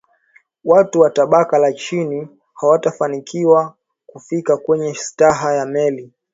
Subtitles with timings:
[0.63, 3.73] watu wa tabaka la chini hawakufanikiwa
[4.05, 6.13] kufika kwenye staha ya meli